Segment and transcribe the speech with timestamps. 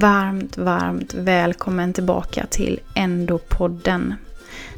[0.00, 4.14] Varmt, varmt välkommen tillbaka till Endopodden.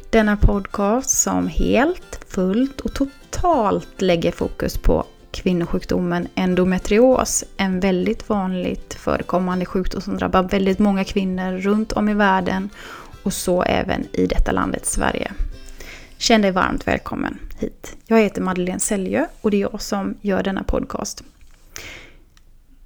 [0.09, 7.43] Denna podcast som helt, fullt och totalt lägger fokus på kvinnosjukdomen endometrios.
[7.57, 12.69] En väldigt vanligt förekommande sjukdom som drabbar väldigt många kvinnor runt om i världen
[13.23, 15.31] och så även i detta landet Sverige.
[16.17, 17.95] Känn dig varmt välkommen hit.
[18.05, 21.23] Jag heter Madeleine Säljö och det är jag som gör denna podcast.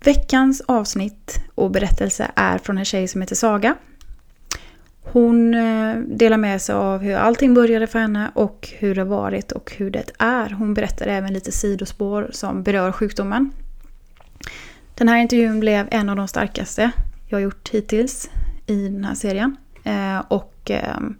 [0.07, 3.75] Veckans avsnitt och berättelse är från en tjej som heter Saga.
[5.01, 9.51] Hon eh, delar med sig av hur allting började för henne och hur det varit
[9.51, 10.49] och hur det är.
[10.49, 13.51] Hon berättar även lite sidospår som berör sjukdomen.
[14.95, 16.91] Den här intervjun blev en av de starkaste
[17.27, 18.29] jag gjort hittills
[18.65, 19.57] i den här serien.
[19.83, 21.15] Eh, och ehm,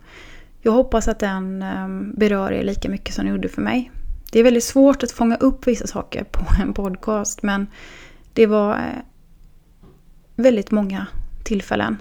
[0.62, 3.92] jag hoppas att den ehm, berör er lika mycket som den gjorde för mig.
[4.32, 7.68] Det är väldigt svårt att fånga upp vissa saker på en podcast men
[8.38, 9.04] det var eh,
[10.36, 11.08] väldigt många
[11.44, 11.98] tillfällen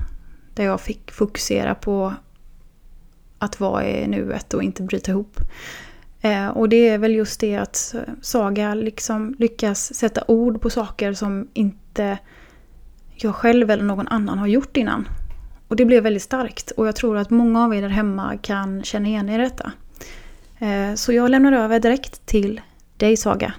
[0.55, 2.15] där jag fick fokusera på
[3.39, 5.41] att vara i nuet och inte bryta ihop.
[6.21, 11.13] Eh, och det är väl just det att Saga liksom lyckas sätta ord på saker
[11.13, 12.19] som inte
[13.15, 15.09] jag själv eller någon annan har gjort innan.
[15.69, 18.83] Och det blev väldigt starkt och jag tror att många av er där hemma kan
[18.83, 19.73] känna igen er i detta.
[20.59, 22.61] Eh, så jag lämnar över direkt till
[22.97, 23.55] dig Saga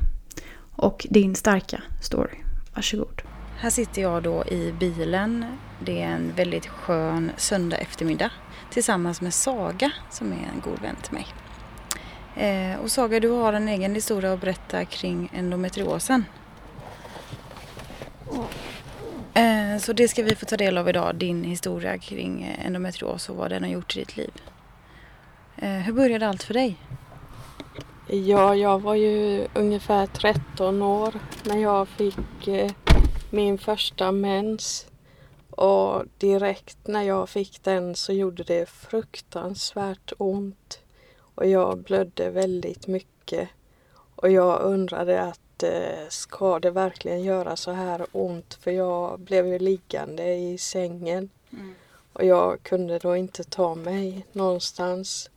[0.72, 2.47] och din starka story.
[2.78, 3.22] Varsågod.
[3.58, 5.46] Här sitter jag då i bilen.
[5.80, 8.32] Det är en väldigt skön söndag eftermiddag
[8.70, 11.28] tillsammans med Saga som är en god vän till mig.
[12.36, 16.26] Eh, och Saga, du har en egen historia att berätta kring endometriosen.
[19.34, 23.36] Eh, så det ska vi få ta del av idag, din historia kring endometrios och
[23.36, 24.32] vad den har gjort i ditt liv.
[25.56, 26.78] Eh, hur började allt för dig?
[28.10, 31.14] Ja, jag var ju ungefär 13 år
[31.44, 32.72] när jag fick eh,
[33.30, 34.88] min första mens.
[35.50, 40.80] Och direkt när jag fick den så gjorde det fruktansvärt ont.
[41.36, 43.50] Och jag blödde väldigt mycket.
[44.16, 48.54] Och jag undrade att eh, ska det verkligen göra så här ont?
[48.54, 51.30] För jag blev ju liggande i sängen.
[51.52, 51.76] Mm.
[52.14, 55.30] Och jag kunde då inte ta mig någonstans.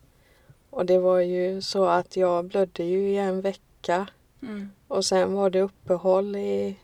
[0.70, 4.06] Och det var ju så att jag blödde ju i en vecka.
[4.42, 4.70] Mm.
[4.88, 6.76] Och sen var det uppehåll i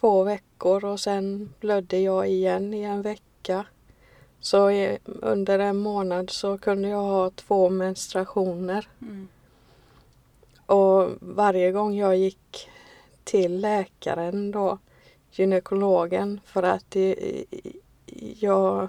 [0.00, 3.66] två veckor och sen blödde jag igen i en vecka.
[4.40, 4.70] Så
[5.04, 8.88] under en månad så kunde jag ha två menstruationer.
[9.02, 9.28] Mm.
[10.66, 12.68] Och varje gång jag gick
[13.24, 14.78] till läkaren då,
[15.30, 16.96] gynekologen, för att
[18.38, 18.88] jag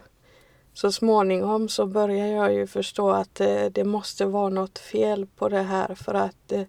[0.76, 5.50] så småningom så börjar jag ju förstå att det, det måste vara något fel på
[5.50, 6.68] det här för att det,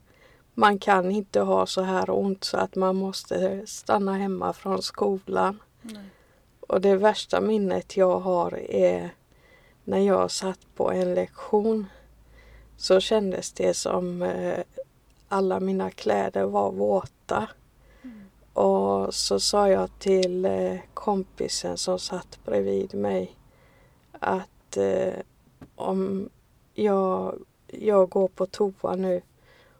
[0.54, 5.62] man kan inte ha så här ont så att man måste stanna hemma från skolan.
[5.82, 6.04] Nej.
[6.60, 9.10] Och det värsta minnet jag har är
[9.84, 11.86] när jag satt på en lektion
[12.76, 14.58] så kändes det som eh,
[15.28, 17.48] alla mina kläder var våta.
[18.02, 18.24] Mm.
[18.52, 23.36] Och så sa jag till eh, kompisen som satt bredvid mig
[24.20, 25.14] att eh,
[25.74, 26.30] om
[26.74, 29.22] jag, jag går på toa nu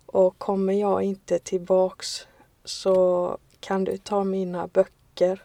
[0.06, 2.26] och kommer jag inte tillbaks
[2.64, 5.42] så kan du ta mina böcker.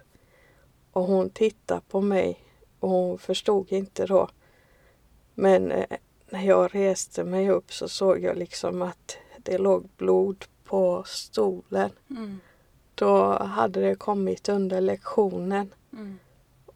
[0.91, 2.39] Och hon tittade på mig
[2.79, 4.27] och hon förstod inte då.
[5.33, 5.97] Men eh,
[6.29, 11.89] när jag reste mig upp så såg jag liksom att det låg blod på stolen.
[12.09, 12.39] Mm.
[12.95, 15.73] Då hade det kommit under lektionen.
[15.93, 16.19] Mm.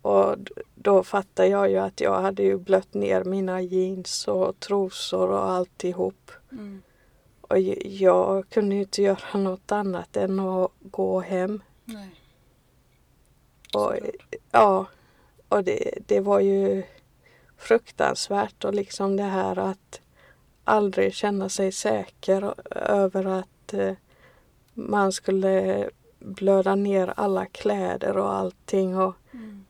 [0.05, 0.35] Och
[0.75, 5.49] då fattade jag ju att jag hade ju blött ner mina jeans och trosor och
[5.49, 6.31] alltihop.
[6.51, 6.81] Mm.
[7.41, 11.63] Och jag kunde ju inte göra något annat än att gå hem.
[11.85, 12.09] Nej.
[13.73, 13.93] Och,
[14.51, 14.85] ja,
[15.49, 16.83] och det, det var ju
[17.57, 20.01] fruktansvärt och liksom det här att
[20.63, 23.93] aldrig känna sig säker över att eh,
[24.73, 29.16] man skulle blöda ner alla kläder och allting och.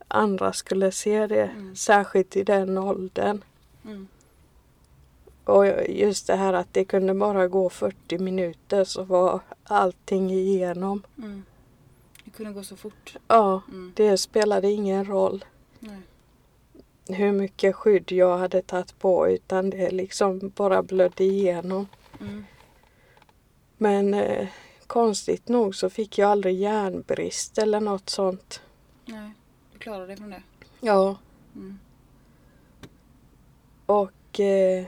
[0.08, 1.76] Andra skulle se det, mm.
[1.76, 3.44] särskilt i den åldern.
[3.86, 4.08] Mm.
[5.44, 11.04] Och just det här att det kunde bara gå 40 minuter så var allting igenom.
[11.18, 11.44] Mm.
[12.24, 13.16] Det kunde gå så fort?
[13.28, 13.94] Ja, mm.
[13.96, 15.46] det spelade ingen roll.
[15.80, 16.00] Nej.
[17.08, 21.88] Hur mycket skydd jag hade tagit på utan det liksom bara blödde igenom.
[22.22, 22.46] Mm.
[23.78, 24.48] Men eh,
[24.88, 28.62] konstigt nog så fick jag aldrig järnbrist eller något sånt.
[29.06, 29.32] Nej,
[29.86, 30.42] du klarade dig från det?
[30.82, 31.18] Ja.
[31.56, 31.80] Mm.
[33.86, 34.86] Och eh,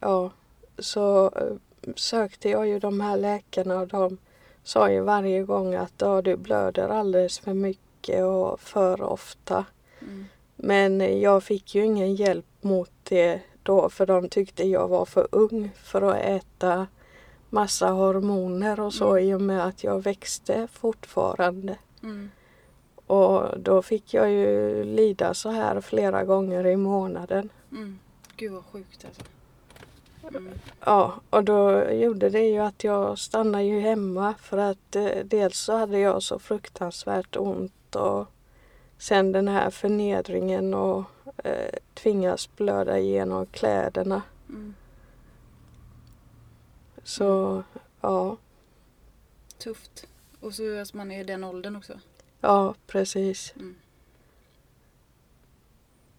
[0.00, 0.30] ja,
[0.78, 1.56] så eh,
[1.96, 4.18] sökte jag ju de här läkarna och de
[4.62, 9.64] sa ju varje gång att ja, du blöder alldeles för mycket mycket och för ofta.
[10.00, 10.26] Mm.
[10.56, 15.28] Men jag fick ju ingen hjälp mot det då för de tyckte jag var för
[15.32, 16.86] ung för att äta
[17.50, 19.24] massa hormoner och så Mm.
[19.24, 21.76] i och med att jag växte fortfarande.
[22.02, 22.30] Mm.
[23.10, 27.48] Och då fick jag ju lida så här flera gånger i månaden.
[27.72, 27.98] Mm.
[28.36, 29.22] Gud vad sjukt alltså.
[30.36, 30.52] Mm.
[30.84, 35.58] Ja, och då gjorde det ju att jag stannade ju hemma för att eh, dels
[35.58, 38.26] så hade jag så fruktansvärt ont och
[38.98, 41.04] sen den här förnedringen och
[41.44, 44.22] eh, tvingas blöda igenom kläderna.
[44.48, 44.74] Mm.
[47.04, 47.62] Så
[48.00, 48.36] ja,
[49.58, 50.06] Tufft.
[50.40, 51.94] Och så att man är i den åldern också.
[52.40, 53.54] Ja precis.
[53.56, 53.74] Mm.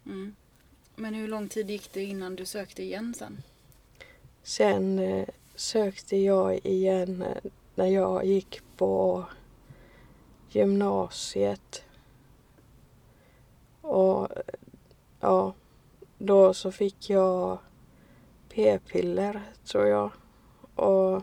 [0.06, 0.34] Mm.
[0.96, 3.42] Men hur lång tid gick det innan du sökte igen sen?
[4.42, 9.24] Sen eh, sökte jag igen eh, när jag gick på
[10.50, 11.82] gymnasiet.
[13.80, 14.42] Och eh,
[15.20, 15.54] ja,
[16.18, 17.58] då så fick jag
[18.48, 20.10] p-piller tror jag.
[20.74, 21.22] Och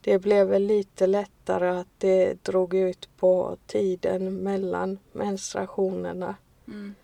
[0.00, 6.34] det blev väl lite lättare att det drog ut på tiden mellan menstruationerna.
[6.68, 6.94] Mm.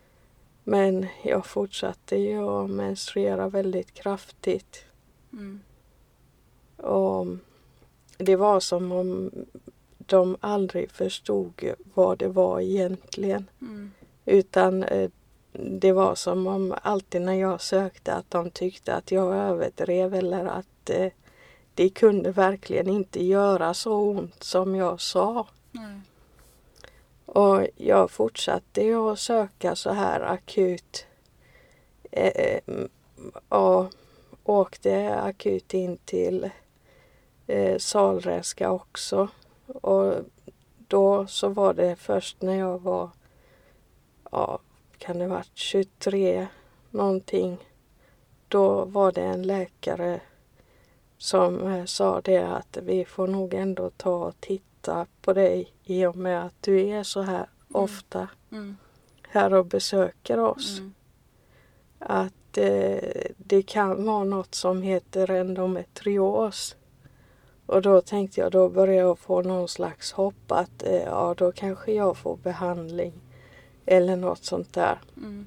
[0.65, 4.85] Men jag fortsatte ju att menstruera väldigt kraftigt.
[5.33, 5.61] Mm.
[6.77, 7.27] Och
[8.19, 9.31] det var som om
[9.99, 13.51] de aldrig förstod vad det var egentligen.
[13.61, 13.91] Mm.
[14.25, 15.11] Utan eh,
[15.53, 20.45] det var som om alltid när jag sökte att de tyckte att jag överdrev eller
[20.45, 21.13] att eh,
[21.75, 25.47] det kunde verkligen inte göra så ont som jag sa.
[25.71, 26.01] Nej.
[27.27, 31.07] Och jag fortsatte att söka så här akut.
[32.11, 32.89] Eh, mm,
[33.49, 33.93] och
[34.45, 36.51] åkte akut in till
[37.47, 39.29] eh, Salräska också.
[39.67, 40.15] Och
[40.89, 43.11] då så var det först när jag var,
[44.31, 44.59] ja,
[44.99, 46.47] kan det varit 23
[46.91, 47.59] någonting.
[48.49, 50.21] Då var det en läkare
[51.25, 56.07] som eh, sa det att vi får nog ändå ta och titta på dig i
[56.07, 58.77] och med att du är så här ofta Mm.
[59.29, 60.79] här och besöker oss.
[60.79, 60.95] Mm.
[61.99, 62.99] Att eh,
[63.37, 66.77] det kan vara något som heter endometrios.
[67.67, 71.53] Och då tänkte jag, då börjar jag få någon slags hopp att eh, ja, då
[71.53, 73.13] kanske jag får behandling.
[73.87, 75.01] Eller något sånt där.
[75.17, 75.47] Mm.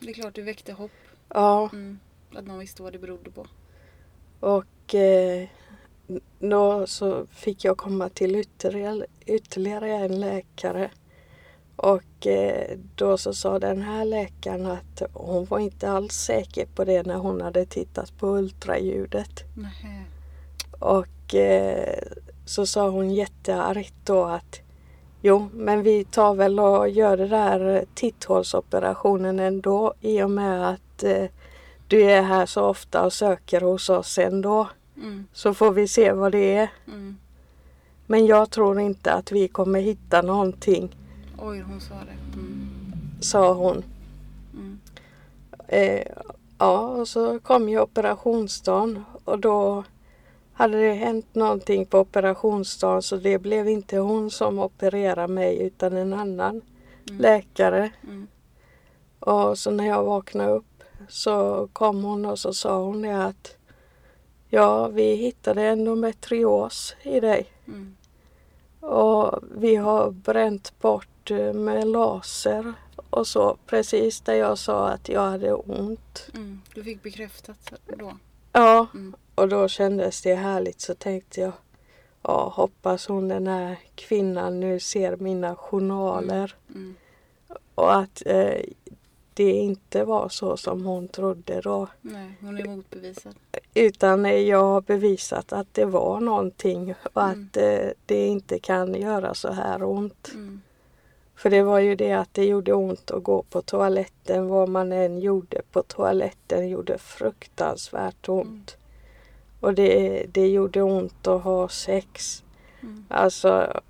[0.00, 0.90] Det är klart du väckte hopp.
[1.28, 1.98] Ja, Mm.
[2.34, 3.46] Att någon visste vad det berodde på.
[4.44, 5.48] Och eh,
[6.38, 10.90] då så fick jag komma till ytterligare, ytterligare en läkare.
[11.76, 16.84] Och eh, då så sa den här läkaren att hon var inte alls säker på
[16.84, 19.44] det när hon hade tittat på ultraljudet.
[19.56, 20.04] Nähä.
[20.78, 21.98] Och eh,
[22.44, 24.60] så sa hon jätteargt då att
[25.22, 31.02] jo, men vi tar väl och gör det där titthålsoperationen ändå i och med att
[31.02, 31.26] eh,
[31.88, 34.68] du är här så ofta och söker hos oss ändå.
[34.96, 35.26] Mm.
[35.32, 36.68] Så får vi se vad det är.
[36.86, 37.16] Mm.
[38.06, 40.96] Men jag tror inte att vi kommer hitta någonting,
[41.38, 42.38] Oj, hon sa det.
[42.38, 42.68] Mm.
[43.20, 43.84] sa hon.
[44.54, 44.80] Mm.
[45.68, 46.06] Eh,
[46.58, 49.84] ja, och så kom ju operationsdagen och då
[50.52, 55.96] hade det hänt någonting på operationsdagen så det blev inte hon som opererade mig utan
[55.96, 56.60] en annan
[57.08, 57.20] Mm.
[57.20, 57.90] läkare.
[58.04, 58.26] Mm.
[59.20, 60.73] Och så när jag vaknade upp
[61.08, 63.56] så kom hon och så sa hon det att
[64.48, 67.96] ja, vi hittade endometrios i dig Mm.
[68.80, 72.72] och vi har bränt bort eh, med laser
[73.10, 76.28] och så precis där jag sa att jag hade ont.
[76.34, 76.60] Mm.
[76.74, 78.12] Du fick bekräftat då.
[78.52, 79.14] Ja, Mm.
[79.34, 81.52] och då kändes det härligt så tänkte jag
[82.22, 86.94] ja, hoppas hon den här kvinnan nu ser mina journaler Mm.
[87.74, 88.60] och att eh,
[89.34, 91.88] det inte var så som hon trodde då.
[92.00, 93.34] Nej, hon är motbevisad.
[93.74, 97.48] Utan jag har bevisat att det var någonting och Mm.
[97.50, 100.30] att eh, det inte kan göra så här ont.
[100.34, 100.60] Mm.
[101.36, 104.48] För det var ju det att det gjorde ont att gå på toaletten.
[104.48, 108.76] Vad man än gjorde på toaletten gjorde fruktansvärt ont.
[109.60, 112.44] Och det, det gjorde ont att ha sex.
[112.82, 113.04] Mm.
[113.08, 113.80] Alltså,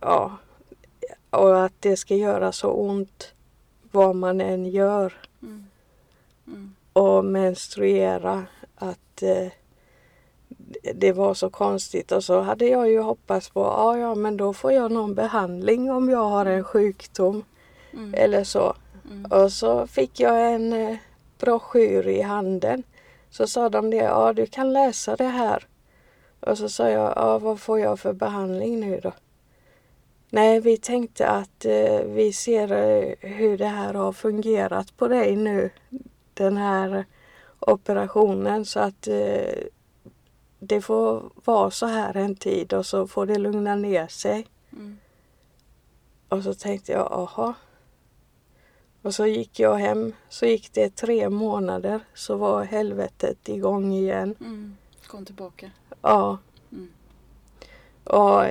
[0.00, 0.36] ja.
[1.30, 3.32] Och att det ska göra så ont
[3.92, 5.12] vad man än gör.
[5.42, 5.64] Mm.
[6.46, 6.74] Mm.
[6.92, 8.44] Och menstruera.
[8.74, 9.48] Att eh,
[10.94, 12.12] det var så konstigt.
[12.12, 15.90] Och så hade jag ju hoppats på, ja ja men då får jag någon behandling
[15.90, 17.44] om jag har en sjukdom.
[17.92, 18.14] Mm.
[18.14, 18.74] Eller så.
[19.10, 19.24] Mm.
[19.24, 20.96] Och så fick jag en eh,
[21.38, 22.82] broschyr i handen.
[23.30, 25.66] Så sa de det, ja du kan läsa det här.
[26.40, 29.12] Och så sa jag, ja vad får jag för behandling nu då?
[30.30, 35.36] Nej, vi tänkte att eh, vi ser eh, hur det här har fungerat på dig
[35.36, 35.70] nu.
[36.34, 37.04] Den här
[37.60, 39.54] operationen så att eh,
[40.58, 44.46] det får vara så här en tid och så får det lugna ner sig.
[44.72, 44.98] Mm.
[46.28, 47.54] Och så tänkte jag, aha.
[49.02, 50.12] Och så gick jag hem.
[50.28, 54.34] Så gick det tre månader så var helvetet igång igen.
[54.40, 54.76] Mm.
[55.06, 55.70] Kom tillbaka.
[56.02, 56.38] Ja.
[56.72, 56.88] Mm.
[58.04, 58.44] Och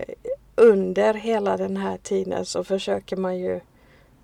[0.56, 3.60] under hela den här tiden så försöker man ju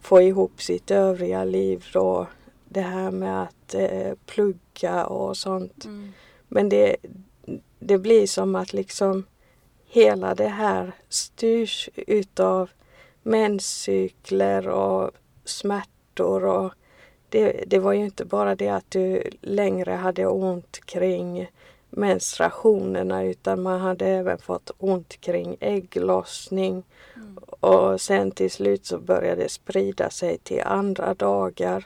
[0.02, 2.28] få ihop sitt övriga liv då.
[2.70, 5.86] Det här med att eh, plugga och sånt.
[5.86, 6.12] Mm.
[6.48, 6.96] Men det,
[7.80, 9.26] det blir som att liksom
[9.86, 12.70] hela det här styrs utav
[13.24, 15.12] menscykler och
[15.46, 16.74] smärtor och
[17.30, 21.50] det, det var ju inte bara det att du längre hade ont kring
[21.92, 26.84] menstruationerna utan man hade även fått ont kring ägglossning
[27.16, 27.38] Mm.
[27.60, 31.86] och sen till slut så började det sprida sig till andra dagar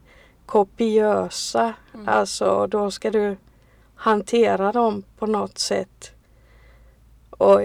[0.47, 1.75] kopiösa.
[1.95, 2.09] Mm.
[2.09, 3.37] Alltså då ska du
[4.03, 6.13] hantera dem på något sätt.
[7.31, 7.61] Och,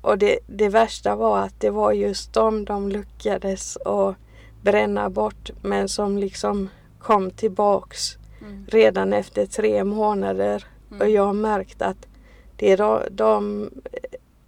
[0.00, 4.16] och det, det värsta var att det var just de de lyckades att
[4.62, 8.66] bränna bort men som liksom kom tillbaks Mm.
[8.68, 10.64] redan efter tre månader.
[10.90, 11.00] Mm.
[11.00, 12.06] Och jag har märkt att
[12.56, 13.70] det de, de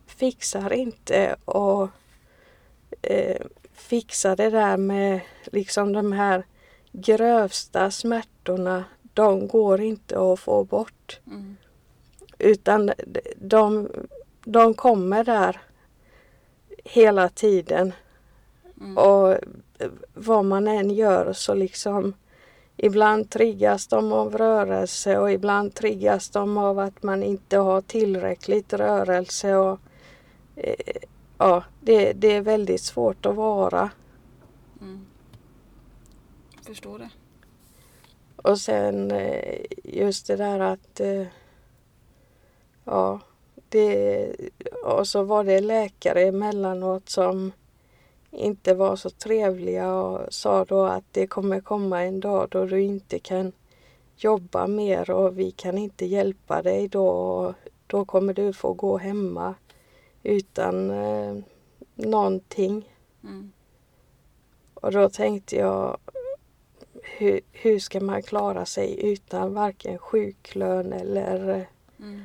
[0.06, 1.88] fixar inte och
[3.02, 6.46] eh, fixar det där med liksom de här
[6.92, 8.84] grövsta smärtorna.
[9.18, 11.20] De går inte att få bort.
[11.26, 11.56] Mm.
[12.38, 12.92] Utan
[13.36, 13.88] de,
[14.44, 15.60] de kommer där
[16.84, 17.92] hela tiden.
[18.80, 18.98] Mm.
[18.98, 19.36] Och
[20.14, 22.14] vad man än gör så liksom
[22.76, 28.72] Ibland triggas de av rörelse och ibland triggas de av att man inte har tillräckligt
[28.72, 29.56] rörelse.
[29.56, 29.80] Och,
[30.56, 30.96] eh,
[31.38, 33.90] ja, det, det är väldigt svårt att vara.
[34.80, 35.06] Mm.
[36.62, 37.10] Förstår det.
[38.42, 41.26] Och sen eh, just det där att eh,
[42.84, 43.20] ja,
[43.68, 44.32] det,
[44.84, 47.52] och så var det läkare emellanåt som
[48.30, 52.82] inte var så trevliga och sa då att det kommer komma en dag då du
[52.82, 53.52] inte kan
[54.16, 57.08] jobba mer och vi kan inte hjälpa dig då.
[57.08, 57.54] Och
[57.86, 59.54] då kommer du få gå hemma
[60.22, 61.36] utan eh,
[61.94, 62.94] någonting.
[63.24, 63.52] Mm.
[64.74, 65.98] Och då tänkte jag
[67.16, 71.62] hur, hur ska man klara sig utan varken sjuklön eller eh,
[72.00, 72.22] Mm.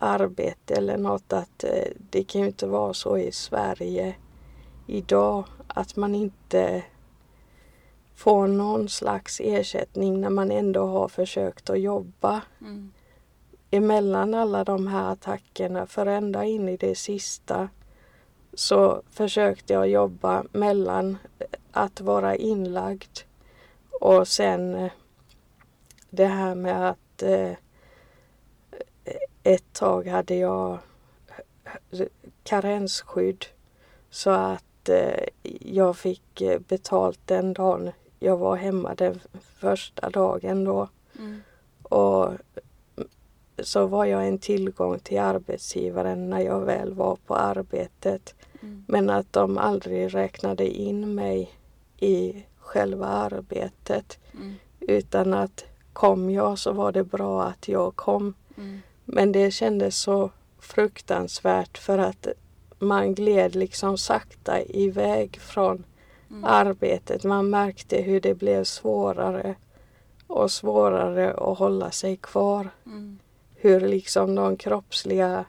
[0.00, 4.14] arbete eller något att eh, det kan ju inte vara så i Sverige
[4.86, 6.82] idag att man inte
[8.14, 12.92] får någon slags ersättning när man ändå har försökt att jobba Mm.
[13.70, 17.68] emellan alla de här attackerna för ända in i det sista
[18.54, 21.18] så försökte jag jobba mellan
[21.72, 23.18] att vara inlagd
[24.00, 24.92] och sen eh,
[26.10, 27.52] det här med att eh,
[29.42, 30.78] ett tag hade jag
[32.44, 33.44] karensskydd
[34.10, 35.28] så att eh,
[35.60, 37.92] jag fick betalt den dagen
[38.24, 39.20] jag var hemma den
[39.58, 40.88] första dagen då.
[41.18, 41.42] Mm.
[41.82, 42.32] Och
[43.58, 48.34] så var jag en tillgång till arbetsgivaren när jag väl var på arbetet.
[48.62, 48.84] Mm.
[48.88, 51.50] Men att de aldrig räknade in mig
[51.98, 54.18] i själva arbetet.
[54.34, 54.54] Mm.
[54.80, 58.34] Utan att kom jag så var det bra att jag kom.
[58.56, 58.80] Mm.
[59.04, 62.28] Men det kändes så fruktansvärt för att
[62.78, 65.84] man gled liksom sakta iväg från
[66.30, 66.44] Mm.
[66.44, 67.24] arbetet.
[67.24, 69.54] Man märkte hur det blev svårare
[70.26, 72.70] och svårare att hålla sig kvar.
[72.86, 73.18] Mm.
[73.54, 75.44] Hur liksom de kroppsliga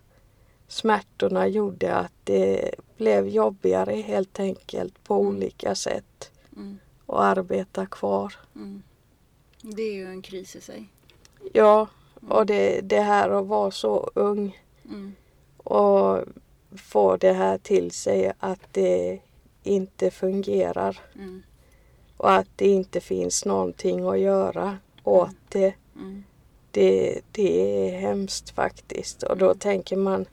[0.68, 5.28] smärtorna gjorde att det blev jobbigare helt enkelt på Mm.
[5.28, 6.78] olika sätt Mm.
[7.08, 8.34] Att arbeta kvar.
[8.56, 8.84] Mm.
[9.62, 10.90] Det är ju en kris i sig.
[11.54, 11.88] Ja,
[12.22, 12.32] Mm.
[12.32, 15.16] och det, det här att vara så ung Mm.
[15.58, 16.20] och
[16.78, 19.20] få det här till sig att det
[19.64, 21.44] inte fungerar Mm.
[22.18, 25.74] och att det inte finns någonting att göra åt det.
[25.96, 26.24] Mm.
[26.72, 29.24] Det, det är hemskt faktiskt.
[29.24, 30.26] Och då tänker man,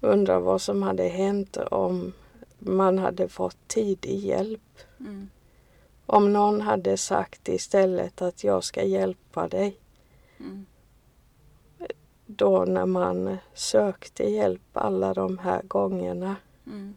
[0.00, 2.12] undrar vad som hade hänt om
[2.58, 4.78] man hade fått tidig hjälp.
[5.00, 5.28] Mm.
[6.06, 9.76] Om någon hade sagt istället att jag ska hjälpa dig.
[10.40, 10.66] Mm.
[12.26, 16.36] Då när man sökte hjälp alla de här gångerna.
[16.66, 16.94] Mm.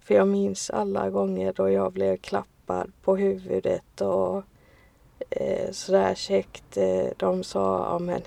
[0.00, 4.42] För jag minns alla gånger då jag blev klappad på huvudet och
[5.30, 6.76] eh, sådär käckt.
[6.76, 8.20] Eh, de sa, ja men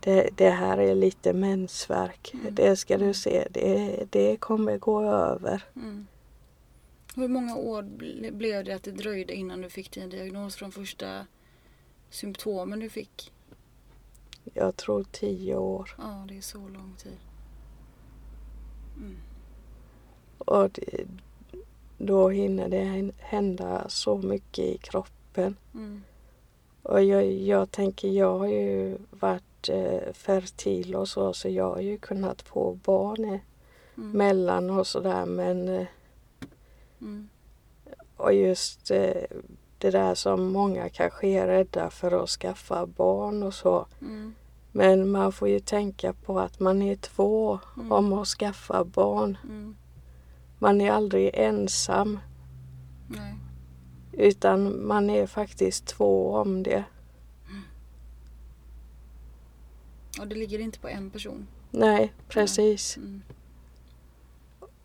[0.00, 2.34] det, det här är lite mensvärk.
[2.34, 2.54] Mm.
[2.54, 5.62] Det ska du se, det, det kommer gå över.
[5.76, 6.06] Mm.
[7.18, 10.72] Hur många år ble- blev det att det dröjde innan du fick din diagnos från
[10.72, 11.26] första
[12.10, 13.32] symptomen du fick?
[14.54, 15.94] Jag tror tio år.
[15.98, 17.16] Ja, det är så lång tid.
[18.96, 19.16] Mm.
[20.38, 21.04] Och det,
[21.98, 25.56] då hinner det hända så mycket i kroppen.
[25.74, 26.02] Mm.
[26.82, 31.80] Och jag, jag tänker, jag har ju varit eh, fertil och så, så jag har
[31.80, 33.40] ju kunnat få barn eh,
[33.98, 34.10] Mm.
[34.10, 35.26] mellan och sådär.
[35.26, 35.86] Men eh,
[37.00, 37.28] Mm.
[38.16, 39.22] och just eh,
[39.78, 43.86] det där som många kanske är rädda för att skaffa barn och så.
[44.00, 44.34] Mm.
[44.72, 47.92] Men man får ju tänka på att man är två Mm.
[47.92, 49.38] om att skaffa barn.
[49.44, 49.76] Mm.
[50.58, 52.18] Man är aldrig ensam
[53.08, 53.34] Nej.
[54.12, 56.84] utan man är faktiskt två om det.
[60.20, 61.46] Och det ligger inte på en person.
[61.70, 62.96] Nej, precis.
[62.96, 63.22] Mm.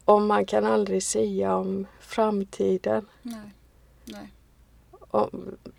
[0.05, 3.05] Och man kan aldrig säga om framtiden.
[3.21, 3.53] Nej.
[4.05, 4.33] Nej.
[4.99, 5.29] Och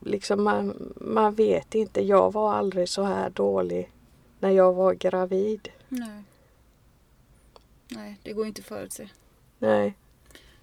[0.00, 2.00] liksom man, man vet inte.
[2.02, 3.90] Jag var aldrig så här dålig
[4.40, 5.68] när jag var gravid.
[5.88, 6.22] Nej.
[7.88, 9.08] Nej, det går inte att förutse.
[9.58, 9.94] Nej,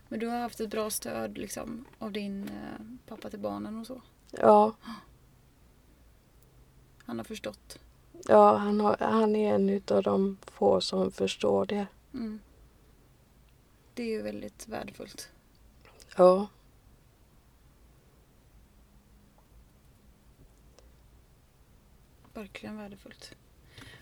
[0.08, 3.88] Men du har haft ett bra stöd liksom, av din eh, pappa till barnen och
[3.88, 4.02] så.
[4.32, 4.74] ja,
[7.06, 7.80] Han har förstått.
[8.28, 11.88] ja han, har, han är en av de få som förstår det.
[12.14, 12.40] Mm.
[13.94, 15.30] Det är ju väldigt värdefullt.
[16.18, 16.48] Ja,
[22.34, 23.36] Verkligen värdefullt.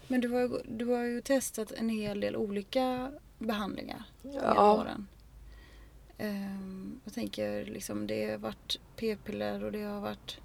[0.07, 5.07] Men du har, du har ju testat en hel del olika behandlingar ja, åren.
[6.17, 10.37] Ehm, jag tänker liksom det har varit p-piller och det har varit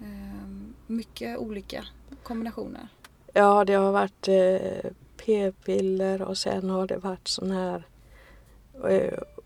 [0.00, 1.84] ehm, mycket olika
[2.22, 2.88] kombinationer.
[3.32, 7.84] ja det har varit eh, p-piller och sen har det varit sån här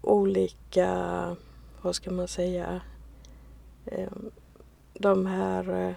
[0.00, 1.36] olika,
[1.82, 2.80] vad ska man säga,
[3.86, 4.08] eh,
[4.94, 5.94] de här, eh,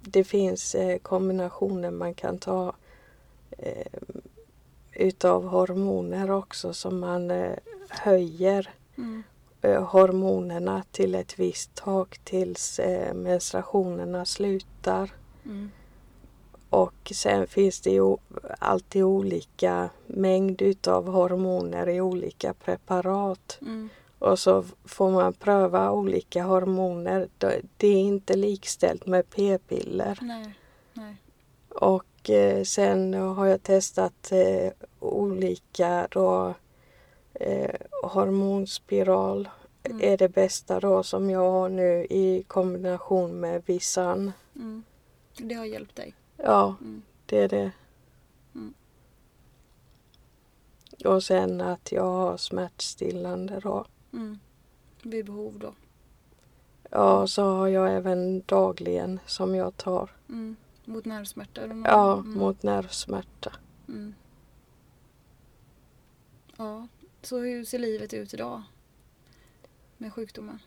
[0.00, 2.72] det finns eh, kombinationer man kan ta
[3.50, 3.86] eh,
[4.92, 7.56] utav hormoner också som man eh,
[7.88, 9.22] höjer Mm.
[9.62, 15.10] eh, hormonerna till ett visst tak tills eh, menstruationerna slutar.
[15.44, 15.70] Mm.
[16.70, 18.16] Och sen finns det ju
[18.58, 23.58] alltid olika mängd utav hormoner i olika preparat.
[23.62, 23.88] Mm.
[24.18, 27.28] Och så får man pröva olika hormoner.
[27.38, 30.18] Det- är inte likställt med p-piller.
[30.22, 30.54] Nej.
[30.92, 31.16] Nej.
[31.68, 36.54] Och eh, sen har jag testat eh, olika då
[37.34, 39.48] eh, hormonspiral
[39.84, 40.00] Mm.
[40.02, 44.32] är det bästa då som jag har nu i kombination med Visan.
[44.56, 44.82] Mm.
[45.38, 46.14] Det har hjälpt dig.
[46.42, 47.02] Ja, Mm.
[47.26, 47.72] det är det.
[48.54, 48.74] Mm.
[51.04, 53.84] Och sen att jag har smärtstillande då.
[54.12, 54.38] Mm.
[55.02, 55.74] Vid behov då.
[56.90, 60.10] Ja, så har jag även dagligen som jag tar.
[60.28, 60.56] Mm.
[60.84, 61.60] Mot nervsmärta?
[61.60, 61.86] Eller något?
[61.88, 62.38] Ja, mm.
[62.38, 63.52] mot nervsmärta.
[63.88, 64.14] Mm.
[66.56, 66.88] Ja,
[67.22, 68.62] så hur ser livet ut idag?
[69.96, 70.58] Med sjukdomen?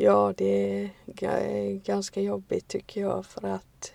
[0.00, 0.44] Ja, det
[0.84, 3.92] är ga- ganska jobbigt tycker jag för att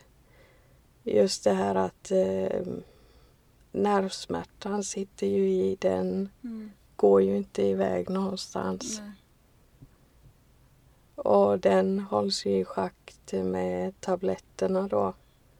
[1.03, 2.61] just det här att eh,
[3.71, 6.71] nervsmärtan sitter ju i den, Mm.
[6.95, 8.99] går ju inte iväg någonstans.
[8.99, 9.11] Nej.
[11.15, 15.13] Och den hålls ju i schakt med tabletterna då.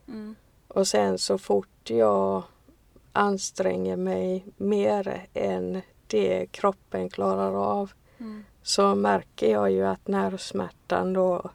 [0.08, 0.34] Mm.
[0.68, 2.42] Och sen så fort jag
[3.12, 8.44] anstränger mig mer än det kroppen klarar av Mm.
[8.64, 11.50] Så märker jag ju att nervsmärtan då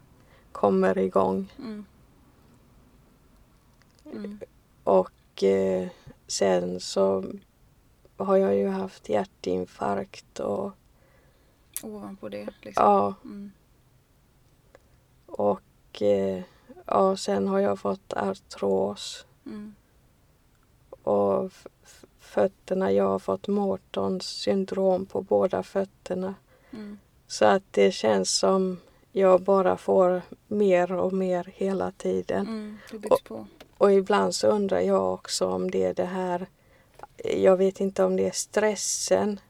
[0.52, 1.52] kommer igång.
[1.58, 1.84] Mm.
[4.12, 4.38] Mm.
[4.84, 5.88] Och eh,
[6.26, 7.24] sen så
[8.16, 10.72] har jag ju haft hjärtinfarkt och
[11.82, 12.84] Ovanpå det liksom.
[12.84, 13.50] ja, Mm.
[15.26, 16.42] och eh,
[16.86, 19.74] ja, sen har jag fått artros Mm.
[21.02, 21.52] och
[22.18, 22.92] fötterna.
[22.92, 26.34] Jag har fått Mortons syndrom på båda fötterna.
[26.72, 26.98] Mm.
[27.26, 28.78] Så att det känns som
[29.12, 32.46] jag bara får mer och mer hela tiden.
[32.46, 32.78] Mm.
[32.90, 33.46] Det byggs på.
[33.78, 36.46] Och ibland så undrar jag också om det är det här,
[37.36, 39.40] jag vet inte om det är stressen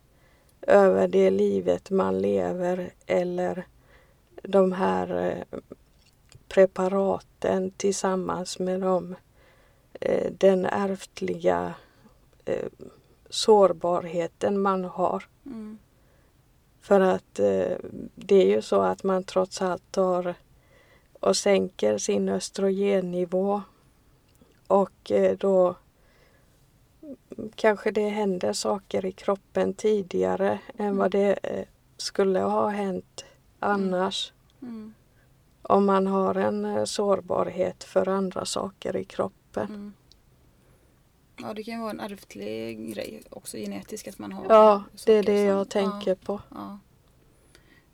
[0.63, 3.67] över det livet man lever eller
[4.43, 5.59] de här eh,
[6.49, 9.15] preparaten tillsammans med de,
[10.01, 11.75] eh, den ärftliga
[12.45, 12.69] eh,
[13.31, 15.25] sårbarheten man har.
[15.47, 15.79] Mm.
[16.91, 17.77] För att eh,
[18.15, 20.35] det är ju så att man trots allt tar
[21.21, 23.63] och sänker sin östrogennivå
[24.67, 25.77] och eh, då
[27.55, 33.25] kanske det händer saker i kroppen tidigare än vad det eh, skulle ha hänt
[33.59, 34.33] annars.
[34.63, 34.95] Mm.
[35.63, 39.95] Om man har en sårbarhet för andra saker i kroppen.
[41.43, 45.13] Ja, det kan ju vara en ärftlig grej också genetiskt att man har Ja, det
[45.13, 46.41] är det som- jag tänker på.
[46.51, 46.79] Ja, ja.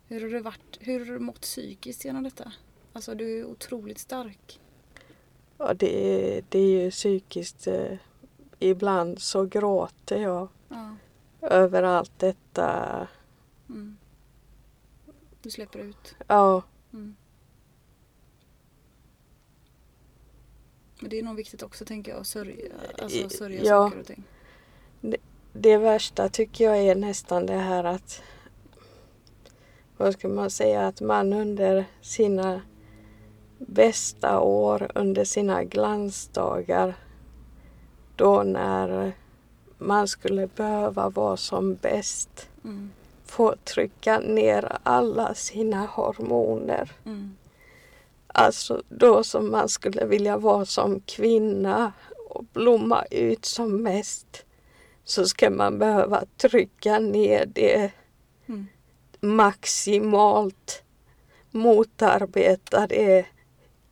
[0.07, 2.51] Hur har du varit, hur har du mått psykiskt genom detta?
[2.93, 4.59] Alltså du är otroligt stark.
[5.57, 5.95] Ja, det,
[6.37, 7.67] är, det är ju psykiskt.
[7.67, 7.97] Eh,
[8.59, 10.95] ibland så gråter jag Ja.
[11.41, 13.07] över allt detta.
[13.69, 13.97] Mm.
[15.41, 16.15] Du släpper ut.
[16.27, 17.15] Ja, Mm.
[20.99, 22.55] Men det är nog viktigt också tänker jag att sörja,
[23.01, 23.89] alltså, sörja ja.
[23.89, 24.23] saker och ting.
[25.53, 28.21] det värsta tycker jag är nästan det här att
[29.97, 32.61] vad ska man säga att man under sina
[33.57, 36.95] bästa år, under sina glansdagar
[38.15, 39.13] då när
[39.77, 42.91] man skulle behöva vara som bäst Mm.
[43.25, 46.91] få trycka ner alla sina hormoner.
[47.05, 47.35] Mm.
[48.39, 51.93] Alltså då som man skulle vilja vara som kvinna
[52.29, 54.45] och blomma ut som mest
[55.03, 57.91] så ska man behöva trycka ner det
[58.49, 58.67] Mm.
[59.19, 60.83] maximalt,
[61.51, 63.25] motarbeta det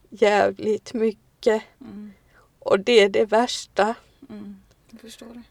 [0.10, 1.64] jävligt mycket.
[1.82, 2.14] Mm.
[2.60, 3.96] Och det är det värsta.
[4.30, 4.56] Mm.
[4.90, 5.44] Jag förstår det.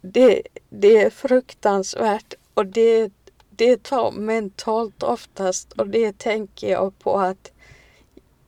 [0.00, 3.12] Det, det är fruktansvärt och det,
[3.50, 7.52] det tar mentalt oftast och det tänker jag på att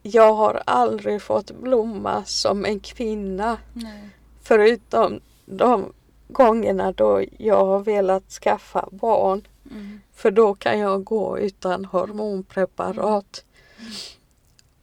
[0.02, 4.08] jag har aldrig fått blomma som en kvinna Nej.
[4.42, 5.92] förutom de
[6.28, 9.46] gångerna då jag har velat skaffa barn.
[9.70, 10.00] Mm.
[10.14, 13.44] För då kan jag gå utan hormonpreparat.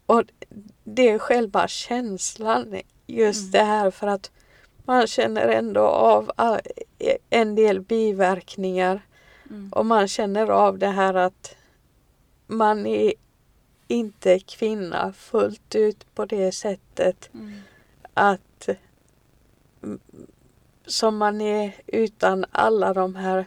[0.05, 0.23] Och
[0.83, 2.75] det är själva känslan,
[3.07, 3.51] just Mm.
[3.51, 4.31] det här för att
[4.85, 6.31] man känner ändå av
[7.29, 9.01] en del biverkningar
[9.49, 9.69] Mm.
[9.73, 11.55] och man känner av det här att
[12.47, 13.13] man är
[13.87, 17.59] inte kvinna fullt ut på det sättet Mm.
[18.13, 18.69] att
[19.83, 19.99] mm,
[20.85, 23.45] som man är utan alla de här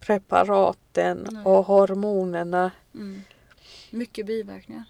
[0.00, 1.44] preparaten Nej.
[1.44, 2.70] och hormonerna.
[2.94, 3.22] Mm.
[3.90, 4.84] Mycket biverkningar.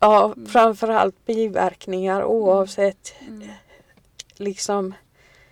[0.00, 0.46] Ja, Mm.
[0.46, 3.48] framförallt biverkningar oavsett Mm.
[4.36, 4.94] liksom.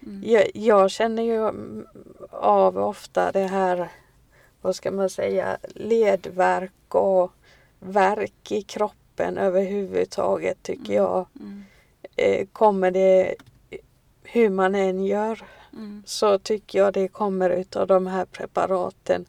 [0.03, 0.23] Mm.
[0.27, 1.87] Jag, jag känner ju mm,
[2.31, 3.89] av ofta det här,
[4.61, 7.33] vad ska man säga, ledvärk och
[7.85, 10.95] värk i kroppen överhuvudtaget tycker Mm.
[11.05, 11.27] jag.
[11.41, 11.65] Mm.
[12.17, 13.35] Eh, kommer det,
[14.23, 15.43] hur man än gör,
[15.73, 16.03] Mm.
[16.07, 19.25] så tycker jag det kommer utav de här preparaten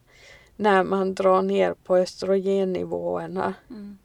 [0.55, 3.53] när man drar ner på östrogennivåerna.
[3.69, 3.97] Mm.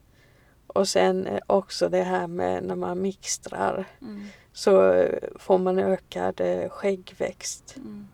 [0.67, 4.23] Och sen eh, också det här med när man mixtrar Mm.
[4.53, 5.05] så
[5.39, 7.75] får man ökad eh, skäggväxt.
[7.77, 8.09] Mm.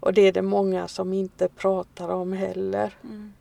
[0.00, 2.94] Och det är det många som inte pratar om heller.
[3.04, 3.32] Mm.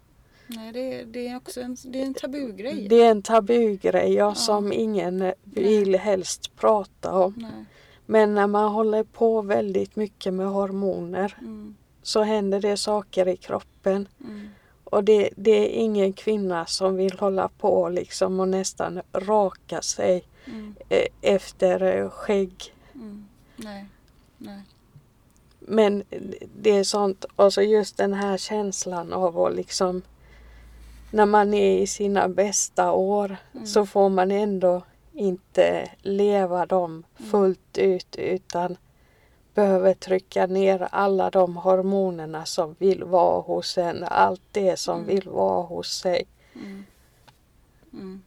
[0.55, 2.87] Nej, det är, det är också en, det är en tabugrej.
[2.89, 4.35] Det är en tabugrej ja, Ja.
[4.35, 7.33] som ingen vill helst prata om.
[7.37, 7.65] Nej.
[8.05, 11.75] Men när man håller på väldigt mycket med hormoner Mm.
[12.03, 14.07] så händer det saker i kroppen.
[14.23, 14.49] Mm.
[14.83, 20.23] Och det, det är ingen kvinna som vill hålla på liksom och nästan raka sig
[20.45, 20.75] Mm.
[20.89, 22.73] eh, efter eh, skägg.
[22.95, 23.27] Mm.
[23.55, 23.85] Nej.
[24.37, 24.61] Nej.
[25.59, 26.03] Men
[26.61, 30.01] det är sånt, och så just den här känslan av att liksom
[31.11, 33.65] när man är i sina bästa år Mm.
[33.65, 34.81] så får man ändå
[35.13, 37.31] inte leva dem Mm.
[37.31, 38.77] fullt ut utan
[39.53, 45.07] behöver trycka ner alla de hormonerna som vill vara hos en, allt det som Mm.
[45.07, 46.23] vill vara hos sig.
[46.55, 46.85] Mm.
[47.93, 48.21] Mm.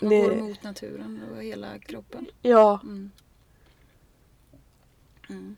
[0.00, 2.26] Man Det- går mot naturen och hela kroppen.
[2.42, 3.10] Ja, Mm.
[5.28, 5.56] Mm.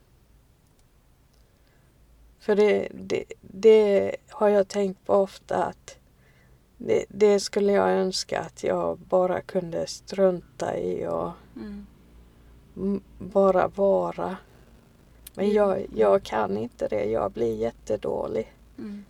[2.39, 5.96] för det, det, det har jag tänkt på ofta att
[6.87, 11.31] det, det skulle jag önska att jag bara kunde strunta i och
[12.77, 13.01] Mm.
[13.19, 14.37] bara vara.
[15.35, 17.05] Men jag, jag kan inte det.
[17.05, 18.53] Jag blir jättedålig.
[18.79, 19.05] Mm.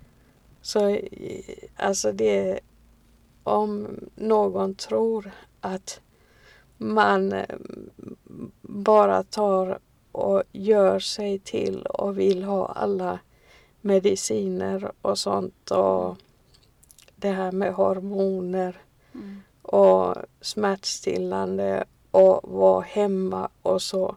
[0.62, 0.98] Så
[1.76, 2.60] alltså det
[3.42, 6.00] om någon tror att
[6.76, 7.56] man eh,
[8.62, 9.78] bara tar
[10.12, 13.18] och gör sig till och vill ha alla
[13.80, 16.16] mediciner och sånt och
[17.26, 18.76] det här med hormoner
[19.14, 19.42] Mm.
[19.62, 24.16] och smärtstillande och vara hemma och så.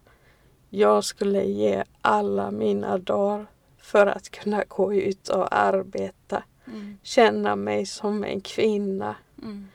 [0.69, 3.45] Jag skulle ge alla mina dagar
[3.77, 6.43] för att kunna gå ut och arbeta.
[6.67, 6.97] Mm.
[7.03, 9.15] Känna mig som en kvinna.
[9.43, 9.67] Mm.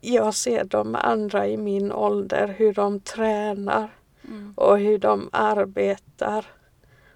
[0.00, 3.90] Jag- ser de andra i min ålder hur de tränar
[4.28, 4.52] Mm.
[4.56, 6.46] och hur de arbetar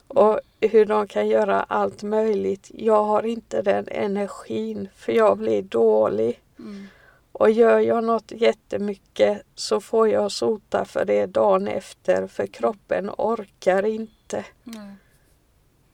[0.09, 2.71] och hur de kan göra allt möjligt.
[2.75, 6.41] Jag har inte den energin för jag blir dålig.
[6.59, 6.87] Mm.
[7.33, 13.11] Och gör jag något jättemycket så får jag sota för det dagen efter för kroppen
[13.19, 14.45] orkar inte.
[14.65, 14.93] Nej.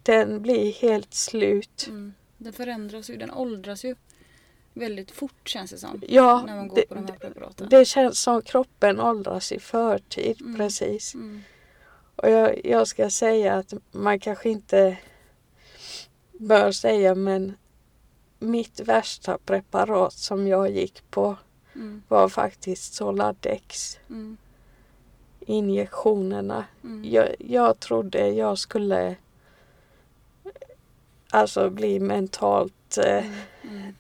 [0.03, 1.87] Den blir helt slut.
[1.89, 2.15] Mm.
[2.39, 3.95] Den förändras ju, den åldras ju
[4.73, 6.03] väldigt fort känns det som.
[6.09, 7.69] Ja, När man går det, på de här preparaten.
[7.71, 10.57] det känns som kroppen åldras i förtid Mm.
[10.57, 11.15] precis.
[11.15, 11.43] Mm.
[12.17, 14.99] Och jag, jag ska säga att man kanske inte
[16.33, 17.57] bör säga men
[18.39, 21.37] mitt värsta preparat som jag gick på
[21.77, 22.03] Mm.
[22.09, 23.99] var faktiskt Soladex.
[24.11, 24.37] Mm.
[25.41, 26.65] Injektionerna.
[26.85, 27.05] Mm.
[27.13, 29.17] Jag, jag trodde jag skulle
[31.31, 33.79] alltså bli mentalt eh, Mm.
[33.83, 33.95] Mm.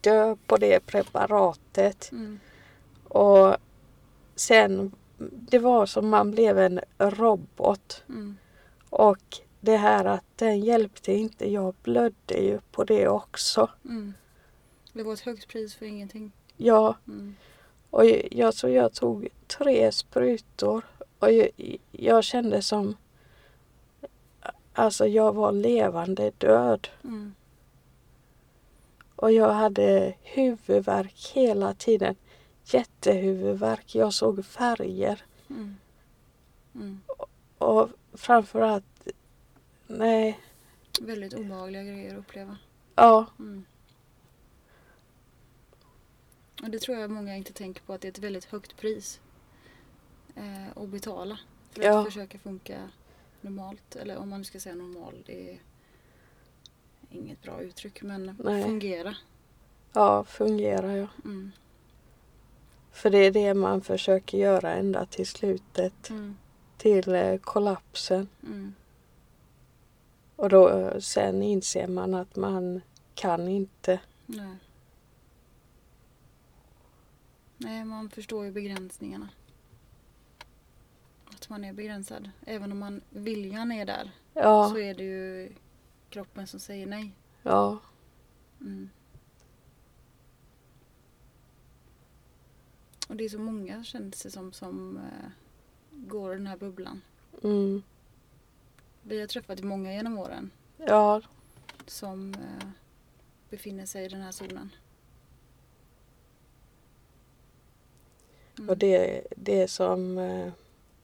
[0.00, 2.12] dö på det preparatet.
[2.12, 2.40] Mm.
[3.08, 3.56] Och
[4.36, 8.02] sen, det var som man blev en robot.
[8.08, 8.36] Mm.
[8.90, 13.70] Och det här att den hjälpte inte, jag blödde ju på det också.
[13.84, 14.14] Mm.
[14.92, 16.32] Det var ett högt pris för ingenting.
[16.56, 17.36] Ja, Mm.
[17.90, 20.84] och jag, jag tror jag tog tre sprutor
[21.18, 21.48] och jag,
[21.92, 22.96] jag kände som
[24.72, 27.34] Alltså jag var levande död Mm.
[29.16, 32.14] och jag hade huvudvärk hela tiden.
[32.72, 33.94] Jättehuvudvärk.
[33.94, 35.76] Jag såg färger Mm.
[36.74, 37.00] Mm.
[37.58, 39.08] och framförallt,
[39.86, 40.40] nej,
[41.00, 42.56] Väldigt obehagliga grejer att uppleva.
[42.94, 43.64] ja, Mm.
[46.62, 49.20] Och det tror jag många inte tänker på att det är ett väldigt högt pris
[50.34, 51.38] eh, att betala
[51.70, 51.98] för Ja.
[51.98, 52.90] att försöka funka
[53.40, 53.96] normalt.
[53.96, 55.58] Eller om man nu ska säga normal, det är
[57.10, 58.62] inget bra uttryck men Nej.
[58.64, 59.16] fungera.
[59.92, 61.08] ja, fungerar jag.
[61.24, 61.52] Mm.
[62.98, 66.36] För det är det man försöker göra ända till slutet, Mm.
[66.76, 68.28] till eh, kollapsen.
[68.42, 68.74] Mm.
[70.36, 72.80] Och då eh, sen inser man att man
[73.14, 74.00] kan inte.
[74.26, 74.56] Nej.
[77.56, 79.28] Nej, man förstår ju begränsningarna.
[81.34, 82.30] Att man är begränsad.
[82.46, 85.52] Även om man viljan är där Ja, så är det ju
[86.10, 87.12] kroppen som säger nej.
[87.42, 87.78] ja,
[88.60, 88.90] Mm.
[93.08, 95.30] Och det är så många känns det som som eh,
[95.90, 97.00] går i den här bubblan.
[97.42, 97.82] mm,
[99.02, 101.22] Vi har träffat många genom åren ja,
[101.86, 102.68] som eh,
[103.50, 104.70] befinner sig i den här zonen.
[108.58, 108.70] Mm.
[108.70, 110.52] och det, det som eh,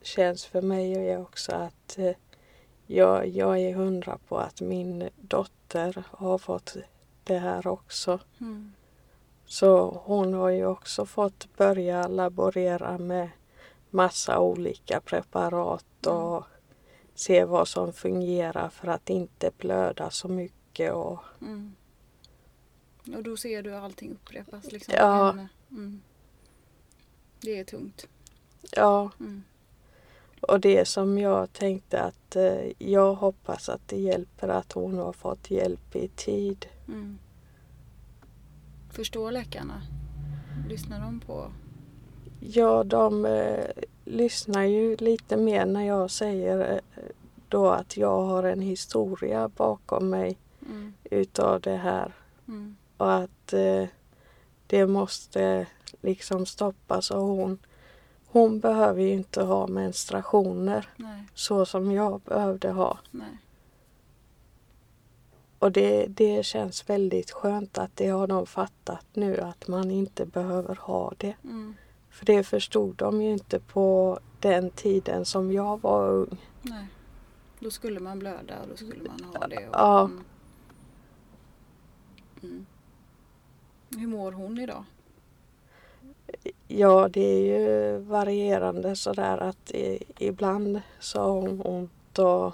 [0.03, 2.17] känns för mig är också att eh,
[2.87, 6.77] jag, jag är hundra på att min dotter har fått
[7.25, 8.19] det här också.
[8.41, 8.73] Mm.
[9.47, 13.31] Så hon har ju också fått börja laborera med
[13.91, 16.19] massa olika preparat Mm.
[16.19, 16.45] och
[17.15, 20.93] se vad som fungerar för att inte blöda så mycket.
[20.93, 21.75] Och, Mm.
[23.17, 24.95] Och då ser du allting upprepas liksom.
[24.97, 25.31] Ja.
[25.71, 26.01] Mm.
[27.41, 28.07] Det är tungt.
[28.73, 29.43] ja, Mm.
[30.41, 35.13] och det som jag tänkte att eh, jag hoppas att det hjälper att hon har
[35.13, 36.67] fått hjälp i tid.
[36.89, 37.19] Mm.
[38.95, 39.83] Förstår läkarna?
[40.69, 41.53] Lyssnar de på?
[42.41, 43.65] Ja, de eh,
[44.05, 47.03] lyssnar ju lite mer när jag säger eh,
[47.49, 50.39] då att jag har en historia bakom mig
[50.71, 50.95] Mm.
[51.05, 52.13] utav det här.
[52.49, 52.77] Mm.
[52.97, 53.85] och att eh,
[54.67, 55.67] det måste
[56.03, 57.59] liksom stoppas och hon,
[58.27, 62.99] hon behöver ju inte ha menstruationer Nej, så som jag behövde ha.
[63.11, 63.29] nej.
[65.65, 70.27] Och det, det känns väldigt skönt att det har de fattat nu att man inte
[70.27, 71.35] behöver ha det.
[71.45, 71.75] Mm.
[72.11, 76.37] För det förstod de ju inte på den tiden som jag var ung.
[76.63, 76.87] nej.
[77.59, 79.69] Då skulle man blöda och då skulle man ha det.
[79.69, 80.05] Och, Ja.
[80.05, 80.25] Mm.
[82.43, 82.67] Mm.
[83.99, 84.85] Hur mår hon idag?
[86.69, 92.53] Ja, det är ju varierande sådär att i, ibland så har hon ont och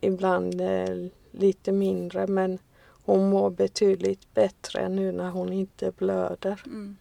[0.00, 2.58] ibland eh, lite mindre men
[3.04, 6.62] hon mår betydligt bättre nu när hon inte blöder.
[6.66, 6.96] Mm.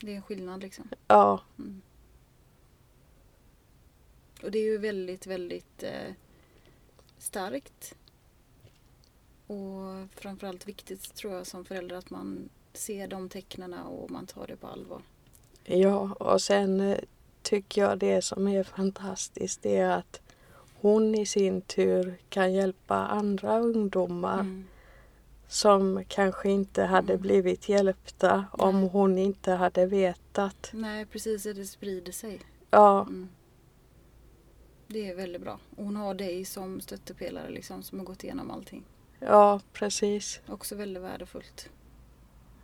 [0.00, 0.88] Det är en skillnad liksom.
[1.08, 1.82] Ja, Mm.
[4.42, 6.12] Och det är ju väldigt, väldigt eh,
[7.18, 7.94] starkt.
[9.46, 14.46] Och framförallt viktigt tror jag som förälder att man ser de tecknen och man tar
[14.46, 15.02] det på allvar.
[15.64, 16.98] ja och sen eh,
[17.42, 20.20] tycker jag det som är fantastiskt är att
[20.80, 24.64] hon i sin tur kan hjälpa andra ungdomar Mm.
[25.48, 27.22] som kanske inte hade Mm.
[27.22, 28.90] blivit hjälpta om Nej.
[28.92, 30.70] hon inte hade vetat.
[30.72, 31.42] Nej, precis.
[31.42, 32.40] Det sprider sig.
[32.70, 33.28] Ja, Mm.
[34.86, 35.58] Det är väldigt bra.
[35.76, 38.84] Och hon har dig som stöttepelare liksom, som har gått igenom allting.
[39.18, 40.40] ja precis.
[40.48, 41.68] Också väldigt värdefullt.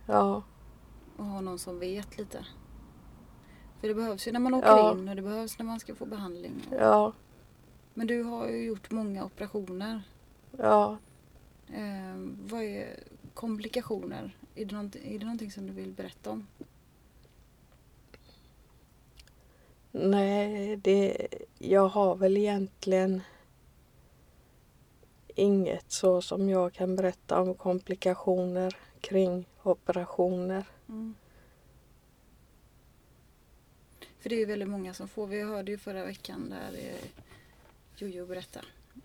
[0.05, 0.43] Ja,
[1.17, 2.45] att ha någon som vet lite.
[3.81, 4.91] För det behövs ju när man åker Ja.
[4.91, 6.67] in och det behövs när man ska få behandling.
[6.79, 7.13] ja,
[7.97, 10.01] Men du har ju gjort många operationer.
[10.57, 10.97] ja.
[11.67, 12.15] Eh,
[12.49, 12.99] vad är
[13.33, 14.37] komplikationer?
[14.55, 16.47] Är det, är det någonting som du vill berätta om?
[19.91, 23.21] Nej, det, jag har väl egentligen
[25.35, 30.65] inget så som jag kan berätta om komplikationer kring operationer.
[30.89, 31.15] Mm.
[34.19, 35.27] För det är ju väldigt många som får.
[35.27, 37.23] Vi hörde ju förra veckan där eh,
[37.97, 38.59] Jojo berätta.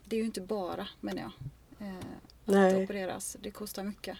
[0.04, 1.32] Det är ju inte bara, menar jag,
[1.88, 2.04] eh, att
[2.44, 2.84] Nej.
[2.84, 3.36] opereras.
[3.40, 4.18] Det kostar mycket.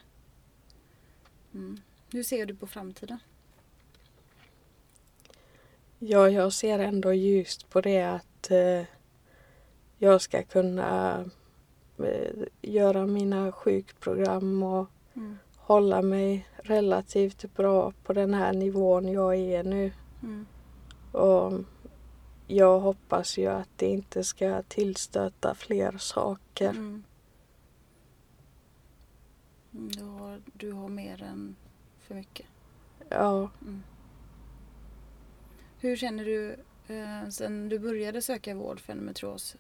[1.55, 1.81] Mm.
[2.13, 3.19] Hur ser du på framtiden?
[5.99, 8.83] Ja, jag ser ändå ljust på det att eh,
[9.99, 11.25] jag ska kunna
[11.99, 15.39] eh, göra mina sjukprogram och Mm.
[15.57, 19.93] hålla mig relativt bra på den här nivån jag är nu.
[20.23, 20.47] Mm.
[21.13, 21.53] Och
[22.47, 26.71] jag hoppas ju att det inte ska tillstöta fler saker.
[26.71, 27.05] Mm.
[29.75, 31.57] Mm, Du, har, du har mer än
[31.99, 32.47] för mycket.
[33.09, 33.83] Ja, Mm.
[35.79, 36.57] Hur känner du
[36.95, 39.57] eh, sen du började söka vård för endometrios?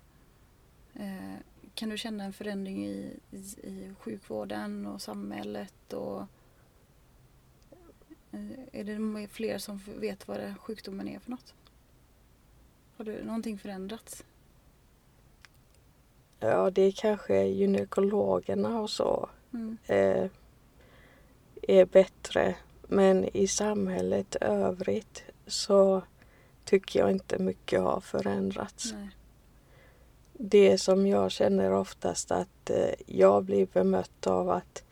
[0.94, 1.34] Eh,
[1.74, 5.92] kan du känna en förändring i, i, i sjukvården och samhället?
[5.92, 6.20] Och,
[8.32, 11.54] eh, är det fler som vet vad sjukdomen är för något?
[13.02, 14.24] Har du någonting förändrats?
[16.40, 19.78] ja det är kanske gynekologerna och så Mm.
[19.86, 20.30] eh,
[21.62, 22.54] är bättre.
[22.88, 26.02] Men i samhället övrigt så
[26.64, 28.92] tycker jag inte mycket har förändrats.
[28.92, 29.08] Nej.
[30.32, 34.84] Det som jag känner oftast att eh, jag blir bemött av att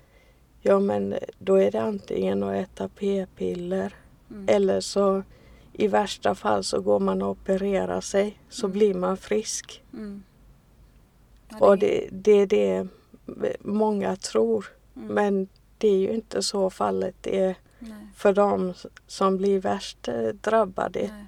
[0.60, 3.94] ja men då är det antingen att äta p-piller
[4.30, 4.46] Mm.
[4.48, 5.22] eller så
[5.80, 8.72] i värsta fall så går man och opererar sig så Mm.
[8.78, 9.82] blir man frisk.
[9.92, 10.22] Mm.
[11.48, 12.86] Ja, Och är- det, det är det
[13.60, 14.66] många tror.
[14.96, 15.14] mm.
[15.14, 18.06] Men det är ju inte så fallet det är Nej.
[18.14, 18.74] för de
[19.06, 21.00] som blir värst eh, drabbade.
[21.12, 21.24] Nej.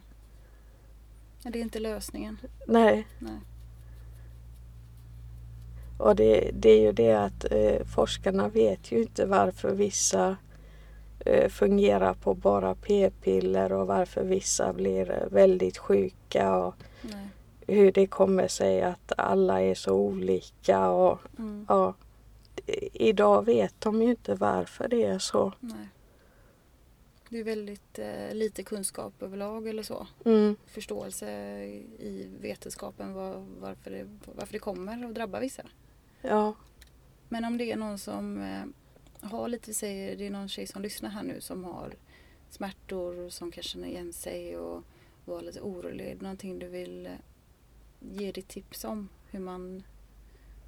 [1.52, 2.38] Det är inte lösningen.
[2.66, 3.06] Nej.
[3.18, 3.40] Nej.
[5.98, 10.36] Och det, det är ju det att eh, forskarna vet ju inte varför vissa
[11.48, 17.28] fungerar på bara p-piller och varför vissa blir eh, väldigt sjuka och Nej.
[17.66, 21.66] hur det kommer sig att alla är så olika och Mm.
[21.68, 21.94] ja.
[22.92, 25.52] Idag vet de ju inte varför det är så.
[25.60, 25.88] Nej.
[27.28, 30.06] Det är väldigt eh, lite kunskap överlag eller så.
[30.24, 30.56] Mm.
[30.66, 31.30] Förståelse
[31.64, 34.06] i i vetenskapen var, varför, det,
[34.36, 35.62] varför det kommer att drabba vissa.
[36.20, 36.54] Ja,
[37.28, 38.62] Men om det är någon som eh,
[39.22, 41.94] har lite, vi säger det är någon tjej som lyssnar här nu som har
[42.50, 44.82] smärtor som kanske känner igen sig och
[45.24, 46.04] var lite orolig.
[46.06, 47.12] Är det någonting du vill eh,
[48.00, 49.82] ge ditt tips om hur man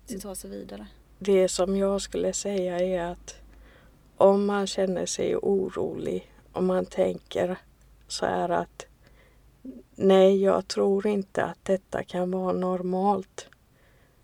[0.07, 0.87] ska ta sig vidare?
[1.25, 3.35] det som jag skulle säga är att
[4.17, 7.59] om man känner sig orolig, om man tänker
[8.09, 8.87] så här att
[9.95, 13.49] nej, jag tror inte att detta kan vara normalt.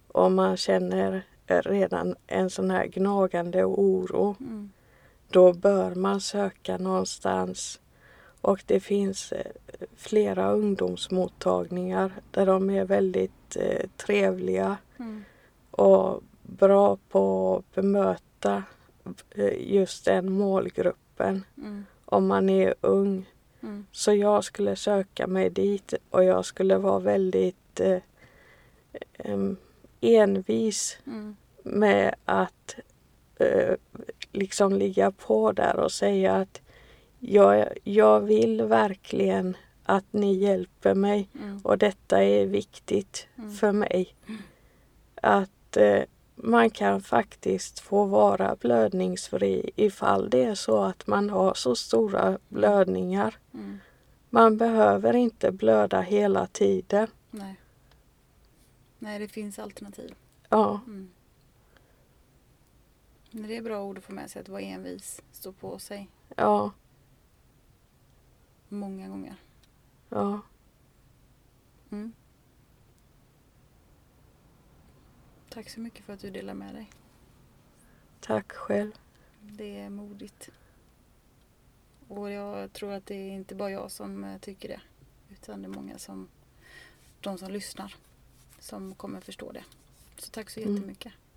[0.09, 4.71] Om man känner redan en sån här gnagande oro, Mm.
[5.31, 7.81] då bör man söka någonstans.
[8.41, 9.47] Och det finns eh,
[9.97, 15.25] flera ungdomsmottagningar där de är väldigt eh, trevliga Mm.
[15.71, 18.63] och bra på att bemöta
[19.31, 21.85] eh, just den målgruppen Mm.
[22.05, 23.27] om man är ung.
[23.63, 23.87] Mm.
[23.93, 27.99] Så jag skulle söka mig dit och jag skulle vara väldigt eh,
[29.19, 29.57] em,
[30.01, 31.37] envis Mm.
[31.65, 32.75] Med att
[33.37, 33.75] eh,
[34.33, 36.61] liksom ligga på där och säga att
[37.19, 41.59] jag, jag vill verkligen att ni hjälper mig Mm.
[41.65, 43.53] och detta är viktigt Mm.
[43.53, 44.15] för mig.
[45.15, 46.03] Att eh,
[46.35, 52.39] man kan faktiskt få vara blödningsfri ifall det är så att man har så stora
[52.49, 53.35] blödningar.
[53.55, 53.79] Mm.
[54.31, 57.07] Man behöver inte blöda hela tiden.
[57.31, 57.55] Nej.
[58.99, 60.15] Nej, det finns alternativ.
[60.49, 61.11] Ja, Mm.
[63.31, 66.09] Men det är bra ord att få med sig, att vara envis, stå på sig
[66.37, 66.73] ja,
[68.69, 69.37] många gånger.
[70.09, 70.41] ja.
[71.91, 72.13] Mm.
[75.49, 76.91] Tack så mycket för att du delar med dig.
[78.21, 78.93] Tack själv.
[79.41, 80.51] Det är modigt.
[82.09, 84.81] Och jag tror att det är inte bara jag som eh, tycker det.
[85.33, 86.29] Utan det är många som,
[87.21, 87.95] de som lyssnar,
[88.59, 89.65] som kommer förstå det.
[90.17, 90.75] Så tack så Mm.
[90.75, 91.13] jättemycket.
[91.13, 91.30] Tack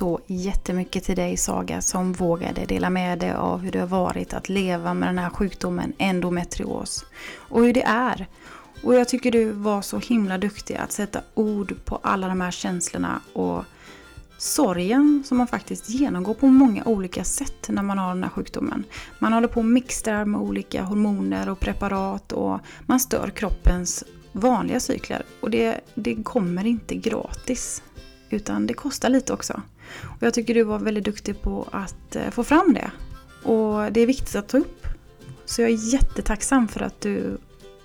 [0.00, 4.34] så jättemycket till dig Saga som vågade dela med dig av hur det har varit
[4.34, 7.04] att leva med den här sjukdomen endometrios.
[7.36, 8.26] Och hur det är.
[8.82, 12.50] Och jag tycker du var så himla duktig att sätta ord på alla de här
[12.50, 13.64] känslorna och
[14.38, 18.84] sorgen som man faktiskt genomgår på många olika sätt när man har den här sjukdomen.
[19.18, 24.80] Man håller på och mixtrar med olika hormoner och preparat och man stör kroppens vanliga
[24.80, 25.22] cykler.
[25.40, 27.82] Och det, det kommer inte gratis.
[28.30, 29.62] Utan det kostar lite också.
[30.02, 32.90] Och jag tycker du var väldigt duktig på att eh, få fram det.
[33.48, 34.86] Och det är viktigt att ta upp.
[35.44, 37.38] Så jag är jättetacksam för att du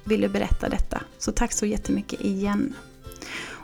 [0.03, 1.01] ville berätta detta.
[1.18, 2.74] Så tack så jättemycket igen.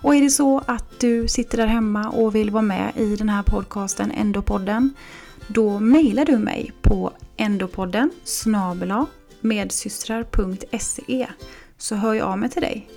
[0.01, 3.29] Och är det så att du sitter där hemma och vill vara med i den
[3.29, 4.93] här podcasten Endopodden.
[5.47, 9.05] Då mejlar du mig på endopodden snabela
[9.41, 11.27] medsystrar.se
[11.77, 12.89] så hör jag av mig till dig.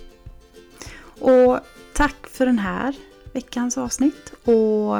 [1.19, 1.59] Och
[1.93, 2.95] tack för den här
[3.33, 4.97] veckans avsnitt och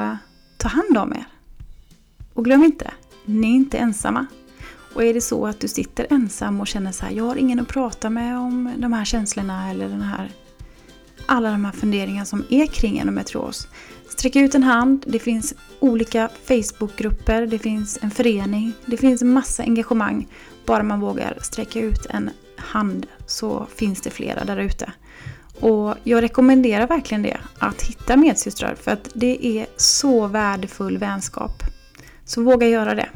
[0.65, 1.25] ta hand om er.
[2.33, 2.91] Och glöm inte,
[3.25, 4.25] ni är inte ensamma.
[4.93, 7.59] Och är det så att du sitter ensam och känner så här, jag har ingen
[7.59, 10.31] att prata med om de här känslorna eller den här,
[11.25, 13.67] alla de här funderingarna som är kring endometrios.
[14.09, 19.63] Sträck ut en hand, det finns olika Facebookgrupper, det finns en förening, det finns massa
[19.63, 20.27] engagemang.
[20.65, 24.91] Bara man vågar sträcka ut en hand så finns det flera där ute.
[25.59, 31.63] Och jag rekommenderar verkligen det, att hitta medsystrar för att det är så värdefull vänskap.
[32.25, 33.09] Så våga göra det.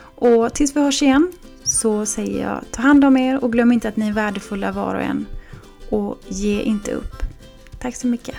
[0.00, 1.32] Och tills vi hörs igen
[1.64, 4.94] så säger jag ta hand om er och glöm inte att ni är värdefulla var
[4.94, 5.26] och en.
[5.90, 7.14] Och ge inte upp.
[7.78, 8.36] Tack så mycket.